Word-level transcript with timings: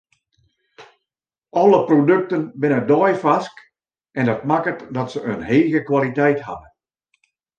Alle 1.63 1.81
produkten 1.89 2.41
binne 2.63 2.79
deifarsk 2.91 3.55
en 4.17 4.25
dat 4.29 4.43
makket 4.51 4.79
dat 4.97 5.11
se 5.13 5.19
in 5.31 5.41
hege 5.51 5.81
kwaliteit 5.89 6.39
hawwe. 6.47 6.67